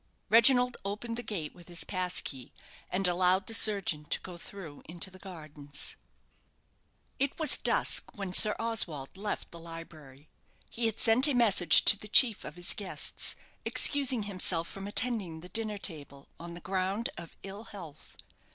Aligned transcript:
Reginald 0.29 0.77
opened 0.83 1.15
the 1.15 1.21
gate 1.21 1.53
with 1.53 1.67
his 1.67 1.83
pass 1.83 2.21
key, 2.21 2.51
and 2.89 3.07
allowed 3.07 3.45
the 3.45 3.53
surgeon 3.53 4.03
to 4.05 4.19
go 4.21 4.35
through 4.35 4.81
into 4.85 5.11
the 5.11 5.19
gardens. 5.19 5.95
It 7.19 7.37
was 7.37 7.59
dusk 7.59 8.09
when 8.17 8.33
Sir 8.33 8.55
Oswald 8.57 9.15
left 9.15 9.51
the 9.51 9.59
library. 9.59 10.27
He 10.71 10.87
had 10.87 10.99
sent 10.99 11.27
a 11.27 11.35
message 11.35 11.85
to 11.85 11.99
the 11.99 12.07
chief 12.07 12.43
of 12.43 12.55
his 12.55 12.73
guests, 12.73 13.35
excusing 13.63 14.23
himself 14.23 14.67
from 14.67 14.87
attending 14.87 15.41
the 15.41 15.49
dinner 15.49 15.77
table, 15.77 16.29
on 16.39 16.55
the 16.55 16.61
ground 16.61 17.11
of 17.15 17.37
ill 17.43 17.65
health. 17.65 18.17